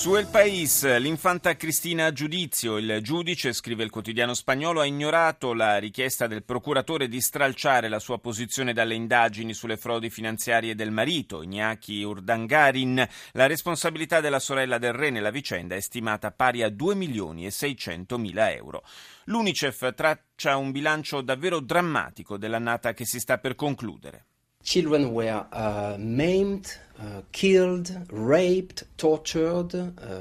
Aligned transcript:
Su 0.00 0.16
El 0.16 0.28
País, 0.28 0.82
l'infanta 0.98 1.56
Cristina 1.56 2.06
a 2.06 2.12
giudizio. 2.14 2.78
Il 2.78 3.00
giudice, 3.02 3.52
scrive 3.52 3.84
il 3.84 3.90
quotidiano 3.90 4.32
spagnolo, 4.32 4.80
ha 4.80 4.86
ignorato 4.86 5.52
la 5.52 5.76
richiesta 5.76 6.26
del 6.26 6.42
procuratore 6.42 7.06
di 7.06 7.20
stralciare 7.20 7.90
la 7.90 7.98
sua 7.98 8.18
posizione 8.18 8.72
dalle 8.72 8.94
indagini 8.94 9.52
sulle 9.52 9.76
frodi 9.76 10.08
finanziarie 10.08 10.74
del 10.74 10.90
marito, 10.90 11.42
Iñaki 11.42 12.02
Urdangarin. 12.02 13.06
La 13.32 13.46
responsabilità 13.46 14.22
della 14.22 14.38
sorella 14.38 14.78
del 14.78 14.94
re 14.94 15.10
nella 15.10 15.30
vicenda 15.30 15.74
è 15.74 15.80
stimata 15.80 16.30
pari 16.30 16.62
a 16.62 16.70
2 16.70 16.94
milioni 16.94 17.44
e 17.44 17.50
600 17.50 18.16
mila 18.16 18.50
euro. 18.50 18.82
L'UNICEF 19.24 19.92
traccia 19.94 20.56
un 20.56 20.70
bilancio 20.70 21.20
davvero 21.20 21.60
drammatico 21.60 22.38
dell'annata 22.38 22.94
che 22.94 23.04
si 23.04 23.20
sta 23.20 23.36
per 23.36 23.54
concludere. 23.54 24.24
Children 24.62 25.12
were 25.14 25.46
uh, 25.52 25.96
maimed, 25.98 26.76
uh, 26.98 27.22
killed, 27.32 27.90
raped, 28.10 28.84
tortured, 28.98 29.74
uh, 29.74 30.20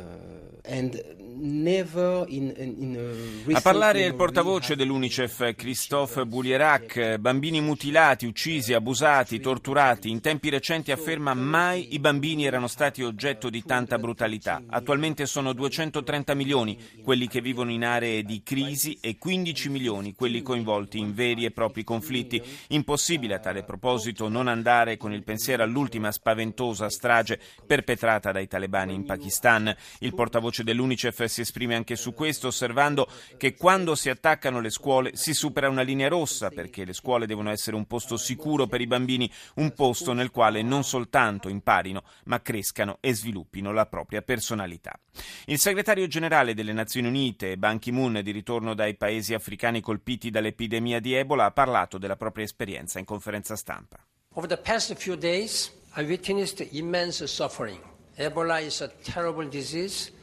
and 0.64 1.02
never 1.40 2.26
in, 2.28 2.54
in, 2.58 2.76
in 2.80 3.56
a 3.56 3.62
parlare 3.62 4.06
il 4.06 4.16
portavoce 4.16 4.76
dell'UNICEF 4.76 5.56
Christophe 5.56 6.26
Boulierac, 6.26 7.18
bambini 7.18 7.62
mutilati, 7.62 8.26
uccisi, 8.26 8.74
abusati, 8.74 9.40
torturati. 9.40 10.10
In 10.10 10.22
tempi 10.22 10.50
recenti 10.50 10.92
afferma 10.92 11.34
mai 11.34 11.94
i 11.94 12.00
bambini 12.00 12.46
erano 12.46 12.68
stati 12.68 13.02
oggetto 13.04 13.50
di 13.50 13.64
tanta 13.64 13.98
brutalità. 13.98 14.62
Attualmente 14.68 15.26
sono 15.26 15.54
230 15.54 16.34
milioni 16.34 16.78
quelli 17.04 17.28
che 17.28 17.42
vivono 17.42 17.72
in 17.72 17.84
aree 17.84 18.24
di 18.24 18.42
crisi 18.44 18.98
e 19.02 19.18
15 19.18 19.70
milioni 19.70 20.14
quelli 20.14 20.42
coinvolti 20.42 21.00
in 21.00 21.14
veri 21.14 21.46
e 21.46 21.52
propri 21.52 21.84
conflitti. 21.84 22.42
Impossibile 22.70 23.36
a 23.36 23.40
tale 23.40 23.64
proposito 23.64 24.28
non 24.30 24.48
andare 24.48 24.98
con 24.98 25.12
il 25.12 25.24
pensiero 25.24 25.64
all'ultima 25.64 26.12
spaventosa 26.12 26.90
strage 26.90 27.40
perpetrata 27.66 28.32
dai 28.32 28.48
talebani 28.48 28.94
in 28.94 29.06
Pakistan. 29.06 29.76
Il 30.00 30.14
portavoce 30.14 30.64
dell'UNICEF 30.64 31.26
si 31.26 31.42
esprime 31.42 31.76
anche 31.76 31.96
su 31.96 32.14
questo, 32.14 32.48
osservando 32.48 33.08
che 33.38 33.56
quando 33.56 33.96
si 33.96 34.10
attaccano 34.10 34.62
le 34.62 34.70
scuole 34.70 35.16
si 35.16 35.34
supera 35.34 35.70
una 35.70 35.82
linea 35.82 36.08
rossa, 36.08 36.50
perché 36.50 36.86
le 36.86 36.94
scuole 36.94 37.26
devono 37.26 37.50
essere 37.50 37.76
un 37.76 37.86
posto 37.86 38.16
sicuro 38.18 38.68
per 38.68 38.82
i 38.82 38.88
bambini, 38.88 39.30
un 39.56 39.74
posto 39.74 40.14
nel 40.14 40.32
quale 40.32 40.62
non 40.62 40.84
soltanto 40.84 41.50
imparino, 41.50 42.04
ma 42.26 42.42
crescano 42.42 42.98
e 43.02 43.14
sviluppino 43.14 43.72
la 43.72 43.86
propria 43.86 44.22
personalità. 44.22 45.00
Il 45.46 45.60
segretario 45.60 46.08
generale 46.08 46.54
delle 46.54 46.74
Nazioni 46.74 47.08
Unite, 47.08 47.58
Ban 47.58 47.80
Ki-moon, 47.80 48.22
di 48.24 48.32
ritorno 48.32 48.74
dai 48.74 48.96
paesi 48.96 49.34
africani 49.34 49.82
colpiti 49.82 50.30
dall'epidemia 50.30 51.00
di 51.00 51.14
Ebola, 51.14 51.46
ha 51.46 51.52
parlato 51.52 51.98
della 51.98 52.16
propria 52.16 52.46
esperienza 52.46 53.00
in 53.00 53.06
conferenza 53.06 53.56
stampa. 53.56 53.98
Over 54.40 54.48
the 54.48 54.56
past 54.56 54.96
few 54.96 55.18
days, 55.18 55.70
I 55.98 56.04
witnessed 56.04 56.62
immense 56.72 57.30
suffering. 57.30 57.82
Ebola 58.18 58.62
is 58.62 58.80
a 58.80 58.88
terrible 59.04 59.46
disease. 59.50 60.14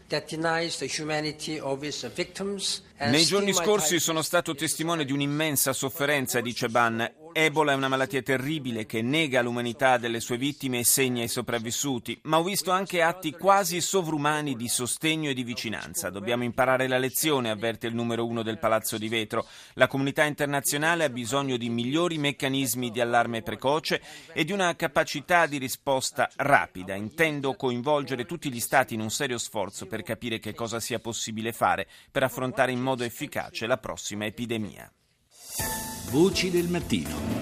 Nei 2.98 3.24
giorni 3.26 3.52
scorsi 3.52 4.00
sono 4.00 4.22
stato 4.22 4.54
testimone 4.54 5.04
di 5.04 5.12
un'immensa 5.12 5.74
sofferenza, 5.74 6.40
dice 6.40 6.70
Ban. 6.70 7.12
Ebola 7.38 7.72
è 7.72 7.74
una 7.74 7.88
malattia 7.88 8.22
terribile 8.22 8.86
che 8.86 9.02
nega 9.02 9.42
l'umanità 9.42 9.98
delle 9.98 10.20
sue 10.20 10.38
vittime 10.38 10.78
e 10.78 10.84
segna 10.84 11.22
i 11.22 11.28
sopravvissuti, 11.28 12.18
ma 12.22 12.38
ho 12.38 12.42
visto 12.42 12.70
anche 12.70 13.02
atti 13.02 13.32
quasi 13.32 13.82
sovrumani 13.82 14.56
di 14.56 14.68
sostegno 14.68 15.28
e 15.28 15.34
di 15.34 15.42
vicinanza. 15.42 16.08
Dobbiamo 16.08 16.44
imparare 16.44 16.88
la 16.88 16.96
lezione, 16.96 17.50
avverte 17.50 17.88
il 17.88 17.94
numero 17.94 18.24
uno 18.24 18.42
del 18.42 18.58
Palazzo 18.58 18.96
di 18.96 19.08
Vetro. 19.08 19.46
La 19.74 19.86
comunità 19.86 20.24
internazionale 20.24 21.04
ha 21.04 21.10
bisogno 21.10 21.58
di 21.58 21.68
migliori 21.68 22.16
meccanismi 22.16 22.90
di 22.90 23.02
allarme 23.02 23.42
precoce 23.42 24.00
e 24.32 24.42
di 24.42 24.52
una 24.52 24.74
capacità 24.74 25.44
di 25.44 25.58
risposta 25.58 26.30
rapida. 26.36 26.94
Intendo 26.94 27.52
coinvolgere 27.52 28.24
tutti 28.24 28.50
gli 28.50 28.60
Stati 28.60 28.94
in 28.94 29.00
un 29.00 29.10
serio 29.10 29.36
sforzo 29.36 29.84
per 29.84 30.00
capire 30.00 30.38
che 30.38 30.54
cosa 30.54 30.80
sia 30.80 31.00
possibile 31.00 31.52
fare 31.52 31.86
per 32.10 32.22
affrontare 32.22 32.72
in 32.72 32.80
modo 32.80 33.04
efficace 33.04 33.66
la 33.66 33.76
prossima 33.76 34.24
epidemia. 34.24 34.90
Voci 36.10 36.52
del 36.52 36.68
mattino. 36.68 37.36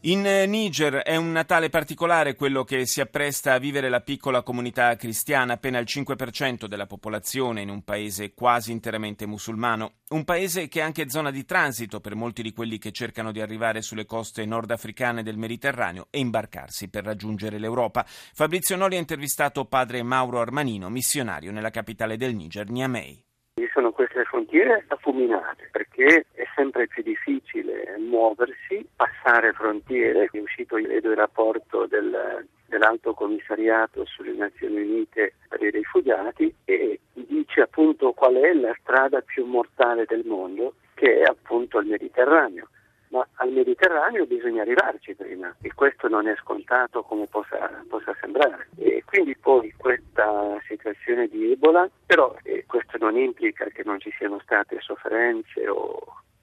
In 0.00 0.22
Niger 0.22 0.94
è 0.94 1.14
un 1.14 1.30
Natale 1.30 1.68
particolare 1.68 2.34
quello 2.34 2.64
che 2.64 2.86
si 2.86 3.00
appresta 3.00 3.52
a 3.52 3.58
vivere 3.58 3.88
la 3.88 4.00
piccola 4.00 4.42
comunità 4.42 4.96
cristiana, 4.96 5.52
appena 5.52 5.78
il 5.78 5.86
5% 5.88 6.66
della 6.66 6.86
popolazione 6.86 7.60
in 7.60 7.68
un 7.68 7.84
paese 7.84 8.34
quasi 8.34 8.72
interamente 8.72 9.26
musulmano. 9.26 9.98
Un 10.08 10.24
paese 10.24 10.66
che 10.66 10.80
è 10.80 10.82
anche 10.82 11.08
zona 11.08 11.30
di 11.30 11.44
transito 11.44 12.00
per 12.00 12.16
molti 12.16 12.42
di 12.42 12.52
quelli 12.52 12.78
che 12.78 12.90
cercano 12.90 13.30
di 13.30 13.40
arrivare 13.40 13.80
sulle 13.80 14.04
coste 14.04 14.44
nordafricane 14.44 15.22
del 15.22 15.38
Mediterraneo 15.38 16.08
e 16.10 16.18
imbarcarsi 16.18 16.88
per 16.88 17.04
raggiungere 17.04 17.60
l'Europa. 17.60 18.04
Fabrizio 18.04 18.74
Noli 18.74 18.96
ha 18.96 18.98
intervistato 18.98 19.66
padre 19.66 20.02
Mauro 20.02 20.40
Armanino, 20.40 20.90
missionario 20.90 21.52
nella 21.52 21.70
capitale 21.70 22.16
del 22.16 22.34
Niger, 22.34 22.68
Niamey. 22.68 23.24
Ci 23.54 23.68
sono 23.70 23.92
queste 23.92 24.24
frontiere 24.24 24.82
affuminate 24.88 25.68
perché 25.70 26.24
è 26.32 26.44
sempre 26.54 26.86
più 26.86 27.02
difficile 27.02 27.98
muoversi, 27.98 28.88
passare 28.96 29.52
frontiere. 29.52 30.30
È 30.32 30.38
uscito 30.38 30.76
vedo 30.76 31.10
il 31.10 31.16
rapporto 31.16 31.84
del, 31.84 32.46
dell'Alto 32.64 33.12
Commissariato 33.12 34.06
sulle 34.06 34.32
Nazioni 34.32 34.80
Unite 34.80 35.34
per 35.48 35.62
i 35.62 35.70
rifugiati 35.70 36.54
e 36.64 37.00
dice 37.12 37.60
appunto 37.60 38.12
qual 38.12 38.36
è 38.36 38.54
la 38.54 38.74
strada 38.80 39.20
più 39.20 39.44
mortale 39.44 40.06
del 40.06 40.24
mondo 40.24 40.76
che 40.94 41.20
è 41.20 41.24
appunto 41.24 41.78
il 41.78 41.88
Mediterraneo 41.88 42.68
ma 43.12 43.26
al 43.36 43.52
Mediterraneo 43.52 44.26
bisogna 44.26 44.62
arrivarci 44.62 45.14
prima 45.14 45.54
e 45.60 45.72
questo 45.74 46.08
non 46.08 46.26
è 46.26 46.34
scontato 46.36 47.02
come 47.02 47.26
possa, 47.26 47.84
possa 47.86 48.16
sembrare. 48.20 48.68
E 48.76 49.04
quindi 49.04 49.36
poi 49.36 49.72
questa 49.76 50.58
situazione 50.66 51.28
di 51.28 51.52
Ebola, 51.52 51.88
però 52.06 52.34
eh, 52.42 52.64
questo 52.66 52.96
non 52.98 53.16
implica 53.16 53.66
che 53.66 53.82
non 53.84 54.00
ci 54.00 54.10
siano 54.16 54.40
state 54.42 54.78
sofferenze 54.80 55.68
o, 55.68 56.02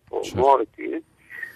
o 0.09 0.21
certo. 0.21 0.39
morti, 0.39 1.03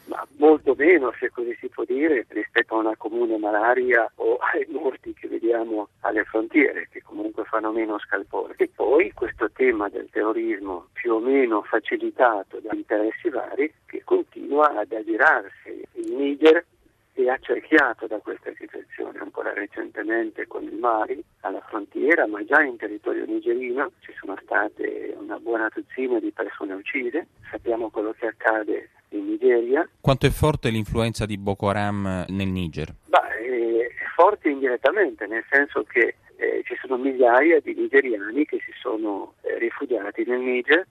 ma 0.06 0.26
molto 0.38 0.76
meno, 0.78 1.14
se 1.20 1.30
così 1.30 1.56
si 1.60 1.70
può 1.70 1.84
dire, 1.86 2.26
rispetto 2.30 2.76
a 2.76 2.80
una 2.80 2.96
comune 2.98 3.38
malaria 3.38 4.10
o 4.16 4.38
ai 4.54 4.66
morti 4.70 5.14
che 5.14 5.28
vediamo 5.28 5.90
alle 6.02 6.24
frontiere, 6.24 6.88
che 6.92 7.02
comunque 7.02 7.44
fanno 7.46 7.72
meno 7.72 8.00
scalpore. 8.00 8.56
E 8.58 8.70
poi 8.74 9.12
questo 9.14 9.50
tema 9.52 9.90
del 9.90 10.10
terrorismo 10.10 10.88
più 10.94 11.14
o 11.14 11.20
meno 11.20 11.62
facilitato 11.64 12.60
da 12.60 12.74
interessi 12.74 13.30
vari 13.30 13.72
che 13.86 14.02
continua 14.04 14.80
ad 14.80 14.92
aggirarsi. 14.92 15.82
Il 15.94 16.14
Niger 16.14 16.66
è 17.14 17.28
accerchiato 17.28 18.08
da 18.08 18.18
questa 18.18 18.52
situazione, 18.58 19.20
ancora 19.20 19.54
recentemente 19.54 20.48
con 20.48 20.64
il 20.64 20.76
Mali 20.76 21.24
alla 21.42 21.62
frontiera, 21.62 22.26
ma 22.28 22.44
già 22.44 22.62
in 22.64 22.76
territorio 22.78 23.26
nigerino 23.26 23.92
ci 24.00 24.14
sono 24.20 24.36
state 24.42 25.16
una 25.18 25.38
buona 25.38 25.70
dozzina 25.74 26.20
di 26.20 26.32
persone 26.32 26.74
uccise, 26.74 27.28
sappiamo 27.50 27.90
quello 27.90 28.14
che 28.18 28.28
accade 28.28 28.90
in 29.18 29.26
Nigeria. 29.28 29.88
Quanto 30.00 30.26
è 30.26 30.30
forte 30.30 30.70
l'influenza 30.70 31.26
di 31.26 31.38
Boko 31.38 31.70
Haram 31.70 32.26
nel 32.30 32.48
Niger? 32.48 32.94
Beh, 33.08 33.20
è 33.20 33.88
forte 34.16 34.50
indirettamente, 34.50 35.26
nel 35.28 35.44
senso 35.50 35.84
che 35.84 36.16
eh, 36.38 36.64
ci 36.66 36.76
sono 36.82 36.98
migliaia 36.98 37.60
di 37.60 37.74
nigeriani 37.74 38.46
che 38.46 38.60
si 38.66 38.72
sono 38.80 39.34
eh, 39.42 39.58
rifugiati 39.60 40.24
nel 40.26 40.40
Niger, 40.40 40.86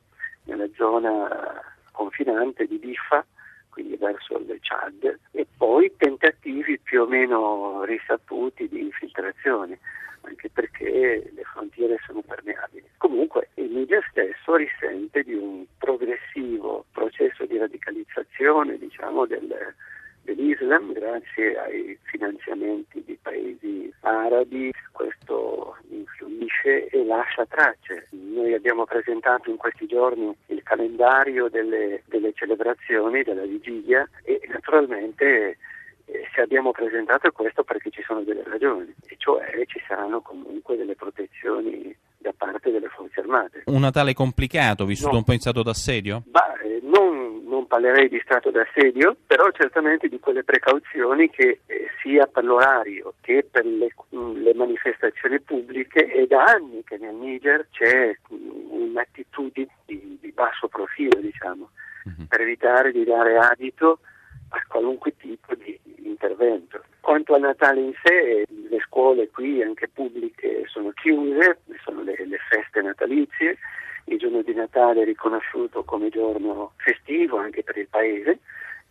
nella 0.45 0.69
zona 0.77 1.61
confinante 1.93 2.67
di 2.67 2.79
Bifa, 2.79 3.25
quindi 3.71 3.97
verso 3.97 4.39
il 4.39 4.59
Chad, 4.61 5.19
e 5.33 5.47
poi 5.57 5.93
tentativi 5.97 6.79
più 6.79 7.03
o 7.03 7.07
meno 7.07 7.85
risaputi 7.85 8.69
di 8.69 8.81
infiltrazione, 8.81 9.79
anche 10.23 10.51
perché 10.51 11.31
le 11.35 11.43
frontiere 11.53 11.99
sono 12.07 12.23
permeabili. 12.23 12.85
Comunque 12.97 13.49
il 13.55 13.71
Niger 13.71 14.07
stesso 14.11 14.57
risente 14.57 15.23
di 15.23 15.35
un 15.35 15.65
progressivo 15.79 16.85
radicalizzazione 17.63 18.79
diciamo, 18.79 19.27
del, 19.27 19.49
dell'Islam 20.23 20.93
grazie 20.93 21.59
ai 21.59 21.99
finanziamenti 22.03 23.03
di 23.05 23.19
paesi 23.21 23.93
arabi, 24.01 24.73
questo 24.91 25.77
influisce 25.91 26.89
e 26.89 27.05
lascia 27.05 27.47
tracce. 27.47 28.09
Noi 28.11 28.55
abbiamo 28.55 28.85
presentato 28.85 29.51
in 29.51 29.57
questi 29.57 29.87
giorni 29.87 30.35
il 30.47 30.63
calendario 30.63 31.49
delle, 31.49 32.03
delle 32.07 32.33
celebrazioni 32.35 33.23
della 33.23 33.45
vigilia 33.45 34.09
e 34.25 34.41
naturalmente 34.49 35.57
eh, 36.07 36.29
se 36.35 36.41
abbiamo 36.41 36.73
presentato 36.73 37.31
questo 37.31 37.63
perché 37.63 37.91
ci 37.91 38.03
sono 38.03 38.23
delle 38.23 38.43
ragioni, 38.45 38.93
e 39.07 39.15
cioè 39.19 39.65
ci 39.67 39.81
saranno 39.87 40.21
comunque 40.21 40.77
delle 40.77 40.97
protezioni 40.97 41.95
da 42.19 42.33
parte 42.37 42.71
delle 42.71 42.89
forze 42.89 43.21
armate. 43.21 43.63
Un 43.67 43.81
Natale 43.81 44.15
complicato, 44.15 44.85
vissuto 44.85 45.13
No. 45.13 45.19
un 45.19 45.25
po' 45.25 45.33
in 45.33 45.41
stato 45.41 45.63
d'assedio? 45.63 46.23
Non 46.27 46.33
parlerei 47.73 48.11
di 48.11 48.21
stato 48.23 48.51
d'assedio, 48.51 49.17
però 49.27 49.51
certamente 49.53 50.07
di 50.07 50.21
quelle 50.21 50.45
precauzioni 50.45 51.31
che 51.31 51.61
eh, 51.65 51.89
sia 52.03 52.27
per 52.27 52.45
l'orario 52.45 53.15
che 53.23 53.47
per 53.51 53.65
le, 53.65 53.89
mh, 54.11 54.43
le 54.43 54.53
manifestazioni 54.53 55.41
pubbliche 55.41 56.05
è 56.05 56.27
da 56.27 56.45
anni 56.45 56.85
che 56.85 56.99
nel 56.99 57.15
Niger 57.15 57.67
c'è 57.71 58.15
mh, 58.29 58.35
un'attitudine 58.69 59.71
di, 59.87 60.19
di 60.21 60.33
basso 60.33 60.69
profilo, 60.69 61.19
diciamo, 61.19 61.71
Mhm. 62.05 62.25
per 62.27 62.41
evitare 62.41 62.91
di 62.91 63.05
dare 63.05 63.39
adito 63.39 64.01
a 64.51 64.61
qualunque 64.67 65.17
tipo 65.17 65.55
di 65.55 65.79
intervento. 66.03 66.83
Quanto 67.01 67.35
al 67.35 67.43
Natale 67.43 67.79
in 67.81 67.93
sé, 68.03 68.45
le 68.49 68.81
scuole 68.81 69.31
qui, 69.31 69.63
anche 69.63 69.87
pubbliche, 69.89 70.65
sono 70.67 70.91
chiuse, 70.91 71.61
sono 71.85 72.03
le, 72.03 72.17
le 72.27 72.39
feste 72.51 72.83
natalizie, 72.83 73.57
il 74.05 74.19
giorno 74.19 74.43
di 74.43 74.55
Natale 74.55 75.03
è 75.03 75.05
riconosciuto 75.05 75.85
come 75.85 76.09
giorno 76.09 76.73
festivo 76.77 77.39
anche 77.39 77.63
per 77.63 77.77
il 77.79 77.89
paese, 77.89 78.39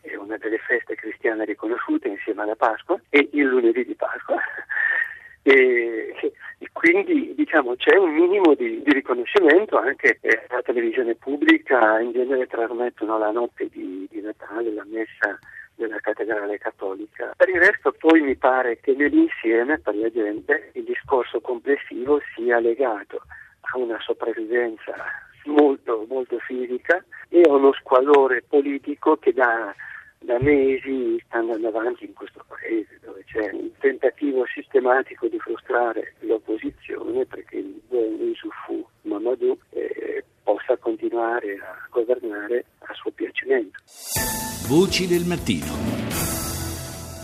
è 0.02 0.16
una 0.16 0.38
delle 0.38 0.58
feste 0.58 0.96
cristiane 0.96 1.46
riconosciute 1.46 2.08
insieme 2.08 2.42
alla 2.42 2.56
Pasqua 2.56 3.00
e 3.10 3.30
il 3.34 3.46
lunedì 3.46 3.86
di 3.86 3.96
Pasqua. 3.96 4.38
E, 5.44 6.13
e 6.60 6.69
quindi 6.72 7.34
diciamo 7.34 7.75
c'è 7.75 7.98
un 7.98 8.13
minimo 8.13 8.54
di, 8.54 8.80
di 8.84 8.94
riconoscimento 8.94 9.75
anche 9.75 10.19
eh, 10.22 10.46
la 10.50 10.62
televisione 10.62 11.16
pubblica 11.16 12.00
in 12.00 12.12
genere 12.12 12.46
trasmettono 12.46 13.18
la 13.18 13.31
notte 13.31 13.68
di, 13.72 14.08
di 14.08 14.22
Natale 14.22 14.72
la 14.72 14.86
messa 14.86 15.40
della 15.74 15.98
cattedrale 16.00 16.60
cattolica. 16.60 17.34
Per 17.36 17.50
il 17.50 17.60
resto 17.60 17.92
poi 17.92 18.22
mi 18.22 18.36
pare 18.36 18.80
che 18.80 18.94
nell'insieme 18.94 19.80
per 19.80 19.96
la 19.96 20.12
gente 20.12 20.69
il 20.74 20.84
discorso 20.84 21.42
complessivo 21.42 22.22
sia 22.36 22.60
legato 22.60 23.24
una 23.78 24.00
sopravvivenza 24.02 24.94
molto, 25.46 26.06
molto 26.10 26.38
fisica 26.40 27.04
e 27.30 27.42
a 27.42 27.54
uno 27.54 27.74
squallore 27.74 28.44
politico 28.48 29.18
che 29.18 29.34
da, 29.34 29.74
da 30.20 30.38
mesi 30.40 31.22
sta 31.26 31.40
andando 31.40 31.68
avanti 31.68 32.06
in 32.06 32.14
questo 32.14 32.44
paese, 32.48 33.00
dove 33.04 33.24
c'è 33.26 33.50
un 33.54 33.70
tentativo 33.80 34.46
sistematico 34.46 35.28
di 35.28 35.40
frustrare 35.40 36.14
l'opposizione 36.20 37.26
perché 37.26 37.58
il 37.58 37.82
buon 37.88 38.18
Yusufu 38.20 38.86
Mamadou 39.04 39.58
eh, 39.70 40.24
possa 40.44 40.78
continuare 40.78 41.54
a 41.54 41.88
governare 41.90 42.66
a 42.80 42.94
suo 42.94 43.12
piacimento. 43.12 43.80
Voci 44.68 45.08
del 45.08 45.26
mattino. 45.26 46.41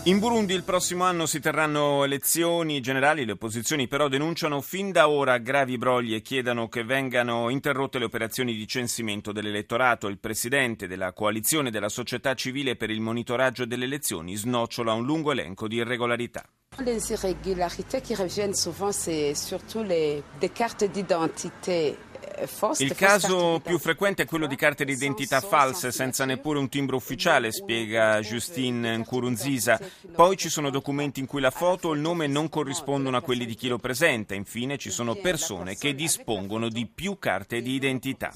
In 0.08 0.20
Burundi 0.20 0.54
il 0.54 0.62
prossimo 0.62 1.04
anno 1.04 1.26
si 1.26 1.38
terranno 1.38 2.02
elezioni 2.02 2.80
generali, 2.80 3.26
le 3.26 3.32
opposizioni 3.32 3.88
però 3.88 4.08
denunciano 4.08 4.62
fin 4.62 4.90
da 4.90 5.10
ora 5.10 5.36
gravi 5.36 5.76
brogli 5.76 6.14
e 6.14 6.22
chiedono 6.22 6.66
che 6.70 6.82
vengano 6.82 7.50
interrotte 7.50 7.98
le 7.98 8.06
operazioni 8.06 8.54
di 8.54 8.66
censimento 8.66 9.32
dell'elettorato. 9.32 10.08
Il 10.08 10.18
presidente 10.18 10.86
della 10.86 11.12
coalizione 11.12 11.70
della 11.70 11.90
società 11.90 12.32
civile 12.32 12.74
per 12.74 12.88
il 12.88 13.02
monitoraggio 13.02 13.66
delle 13.66 13.84
elezioni 13.84 14.34
snocciola 14.34 14.94
un 14.94 15.04
lungo 15.04 15.30
elenco 15.30 15.68
di 15.68 15.76
irregolarità. 15.76 16.42
Les 16.78 17.10
irrégularités 17.10 18.00
qui 18.00 18.14
reviennent 18.14 18.54
souvent, 18.54 18.92
c'est 18.92 19.34
surtout 19.34 19.82
les, 19.82 20.22
des 20.40 20.50
cartes 20.50 20.84
d'identité 20.84 21.98
euh, 22.40 22.46
fausses. 22.46 22.80
Il 22.80 22.94
caso 22.94 23.60
più 23.62 23.78
frequente 23.78 24.22
è 24.22 24.26
quello 24.26 24.46
di 24.46 24.56
carte 24.56 24.84
d'identità 24.84 25.40
false 25.40 25.92
senza 25.92 26.24
neppure 26.24 26.58
un 26.58 26.68
timbro 26.68 26.96
ufficiale, 26.96 27.52
spiega 27.52 28.20
Justine 28.20 28.96
Nkurunziza. 28.96 29.80
Poi 30.14 30.36
ci 30.36 30.48
sono 30.48 30.70
documenti 30.70 31.20
in 31.20 31.26
cui 31.26 31.40
la 31.40 31.50
foto 31.50 31.88
o 31.88 31.92
il 31.94 32.00
nome 32.00 32.26
non 32.26 32.48
corrispondono 32.48 33.16
a 33.16 33.22
quelli 33.22 33.46
di 33.46 33.54
chi 33.54 33.68
lo 33.68 33.78
presenta. 33.78 34.34
Infine 34.34 34.78
ci 34.78 34.90
sono 34.90 35.14
persone 35.14 35.76
che 35.76 35.94
dispongono 35.94 36.68
di 36.68 36.86
più 36.86 37.18
carte 37.18 37.60
di 37.60 37.72
identità. 37.72 38.32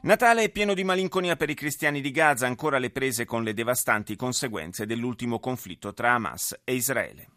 Natale 0.00 0.44
è 0.44 0.48
pieno 0.50 0.74
di 0.74 0.84
malinconia 0.84 1.34
per 1.34 1.50
i 1.50 1.54
cristiani 1.54 2.00
di 2.00 2.12
Gaza, 2.12 2.46
ancora 2.46 2.78
le 2.78 2.90
prese 2.90 3.24
con 3.24 3.42
le 3.42 3.52
devastanti 3.52 4.14
conseguenze 4.14 4.86
dell'ultimo 4.86 5.40
conflitto 5.40 5.92
tra 5.92 6.14
Hamas 6.14 6.60
e 6.62 6.74
Israele. 6.74 7.28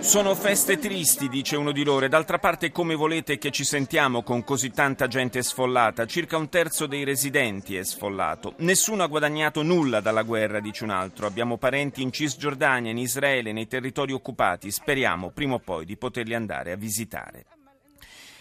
Sono 0.00 0.34
feste 0.34 0.78
tristi, 0.78 1.28
dice 1.28 1.56
uno 1.56 1.72
di 1.72 1.84
loro, 1.84 2.04
e 2.06 2.08
d'altra 2.08 2.38
parte 2.38 2.70
come 2.70 2.94
volete 2.94 3.38
che 3.38 3.50
ci 3.50 3.64
sentiamo 3.64 4.22
con 4.22 4.44
così 4.44 4.70
tanta 4.70 5.06
gente 5.06 5.42
sfollata? 5.42 6.06
Circa 6.06 6.36
un 6.36 6.48
terzo 6.48 6.86
dei 6.86 7.04
residenti 7.04 7.76
è 7.76 7.84
sfollato. 7.84 8.54
Nessuno 8.58 9.02
ha 9.02 9.06
guadagnato 9.06 9.62
nulla 9.62 10.00
dalla 10.00 10.22
guerra, 10.22 10.60
dice 10.60 10.84
un 10.84 10.90
altro. 10.90 11.26
Abbiamo 11.26 11.56
parenti 11.56 12.02
in 12.02 12.12
Cisgiordania, 12.12 12.90
in 12.90 12.98
Israele, 12.98 13.52
nei 13.52 13.66
territori 13.66 14.12
occupati. 14.12 14.70
Speriamo 14.70 15.30
prima 15.30 15.54
o 15.54 15.60
poi 15.60 15.84
di 15.84 15.96
poterli 15.96 16.34
andare 16.34 16.72
a 16.72 16.76
visitare. 16.76 17.46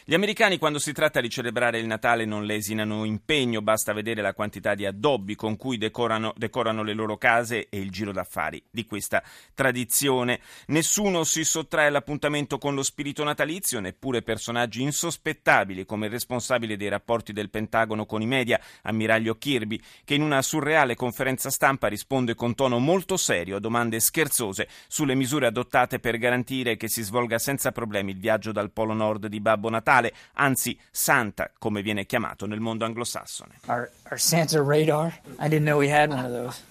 Gli 0.05 0.15
americani 0.15 0.57
quando 0.57 0.79
si 0.79 0.91
tratta 0.91 1.21
di 1.21 1.29
celebrare 1.29 1.79
il 1.79 1.85
Natale 1.85 2.25
non 2.25 2.43
lesinano 2.43 3.05
impegno, 3.05 3.61
basta 3.61 3.93
vedere 3.93 4.21
la 4.21 4.33
quantità 4.33 4.75
di 4.75 4.85
addobbi 4.85 5.33
con 5.33 5.55
cui 5.55 5.77
decorano, 5.77 6.33
decorano 6.35 6.83
le 6.83 6.91
loro 6.91 7.15
case 7.15 7.69
e 7.69 7.79
il 7.79 7.89
giro 7.89 8.11
d'affari 8.11 8.61
di 8.69 8.85
questa 8.85 9.23
tradizione. 9.53 10.41
Nessuno 10.67 11.23
si 11.23 11.45
sottrae 11.45 11.87
all'appuntamento 11.87 12.57
con 12.57 12.75
lo 12.75 12.83
spirito 12.83 13.23
natalizio, 13.23 13.79
neppure 13.79 14.23
personaggi 14.23 14.81
insospettabili 14.81 15.85
come 15.85 16.07
il 16.07 16.11
responsabile 16.11 16.75
dei 16.75 16.89
rapporti 16.89 17.31
del 17.31 17.49
Pentagono 17.49 18.05
con 18.05 18.21
i 18.21 18.27
media, 18.27 18.59
ammiraglio 18.81 19.35
Kirby, 19.35 19.79
che 20.03 20.15
in 20.15 20.21
una 20.21 20.41
surreale 20.41 20.95
conferenza 20.95 21.49
stampa 21.49 21.87
risponde 21.87 22.35
con 22.35 22.55
tono 22.55 22.77
molto 22.77 23.15
serio 23.15 23.55
a 23.55 23.61
domande 23.61 24.01
scherzose 24.01 24.67
sulle 24.89 25.15
misure 25.15 25.45
adottate 25.45 25.99
per 25.99 26.17
garantire 26.17 26.75
che 26.75 26.89
si 26.89 27.03
svolga 27.03 27.39
senza 27.39 27.71
problemi 27.71 28.11
il 28.11 28.17
viaggio 28.17 28.51
dal 28.51 28.71
Polo 28.71 28.91
Nord 28.91 29.27
di 29.27 29.39
Babbo 29.39 29.69
Natale 29.69 29.91
anzi 30.37 30.77
Santa, 30.91 31.49
come 31.59 31.81
viene 31.81 32.05
chiamato 32.05 32.45
nel 32.45 32.59
mondo 32.59 32.85
anglosassone. 32.85 33.53
Our, 33.67 33.91
our 34.09 34.17
Santa 34.17 34.61
radar? 34.61 35.13
I 35.39 35.47
didn't 35.47 35.65
know 35.65 35.77
we 35.77 35.89
had 35.89 36.09
one 36.09 36.25
of 36.25 36.31
those. 36.31 36.61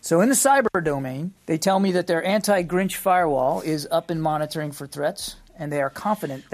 So 0.00 0.20
in 0.20 0.28
the 0.28 0.34
cyber 0.34 0.82
domain, 0.82 1.34
they 1.46 1.58
tell 1.58 1.80
me 1.80 1.92
that 1.92 2.06
their 2.06 2.24
anti-Grinch 2.24 2.94
firewall 2.96 3.60
is 3.60 3.86
up 3.90 4.10
and 4.10 4.22
monitoring 4.22 4.72
for 4.72 4.86
threats. 4.86 5.36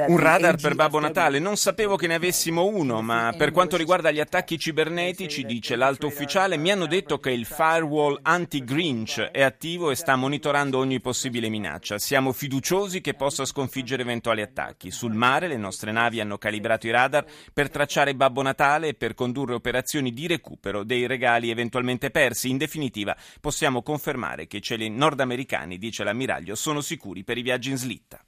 Un 0.06 0.19
radar 0.19 0.56
per 0.56 0.75
Babbo 0.75 0.99
Natale, 0.99 1.39
non 1.39 1.56
sapevo 1.56 1.97
che 1.97 2.06
ne 2.06 2.15
avessimo 2.15 2.65
uno, 2.65 3.03
ma 3.03 3.35
per 3.37 3.51
quanto 3.51 3.77
riguarda 3.77 4.11
gli 4.11 4.21
attacchi 4.21 4.59
cibernetici, 4.59 5.45
dice 5.45 5.77
l'alto 5.77 6.06
ufficiale, 6.06 6.56
mi 6.56 6.71
hanno 6.71 6.87
detto 6.87 7.19
che 7.19 7.31
il 7.31 7.45
firewall 7.45 8.19
anti-Grinch 8.23 9.21
è 9.21 9.43
attivo 9.43 9.91
e 9.91 9.95
sta 9.95 10.17
monitorando 10.17 10.79
ogni 10.79 11.01
possibile 11.01 11.51
minaccia. 11.51 11.99
Siamo 11.99 12.33
fiduciosi 12.33 13.03
che 13.03 13.12
possa 13.12 13.45
sconfiggere 13.45 14.03
eventuali 14.03 14.40
attacchi. 14.40 14.90
Sul 14.90 15.12
mare 15.12 15.49
le 15.49 15.59
nostre 15.59 15.93
navi 15.93 16.21
hanno 16.21 16.38
calibrato 16.38 16.87
i 16.87 16.90
radar 16.90 17.26
per 17.52 17.69
tracciare 17.69 18.14
Babbo 18.14 18.40
Natale 18.40 18.88
e 18.88 18.95
per 18.95 19.12
condurre 19.14 19.55
operazioni 19.55 20.12
di 20.12 20.26
recupero 20.26 20.83
dei 20.83 21.07
regali 21.07 21.50
eventualmente 21.50 22.11
persi. 22.11 22.49
In 22.49 22.57
definitiva, 22.57 23.14
possiamo 23.40 23.83
confermare 23.83 24.47
che 24.47 24.57
i 24.57 24.62
cieli 24.62 24.88
nordamericani, 24.88 25.76
dice 25.76 26.05
l'ammiraglio, 26.05 26.55
sono 26.55 26.81
sicuri 26.81 27.23
per 27.23 27.37
i 27.37 27.43
viaggi 27.43 27.71
in 27.71 27.76
slitta. 27.76 28.19